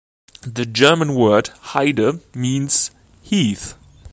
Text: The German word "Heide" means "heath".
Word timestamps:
The 0.47 0.65
German 0.65 1.13
word 1.13 1.49
"Heide" 1.59 2.21
means 2.35 2.89
"heath". 3.21 3.75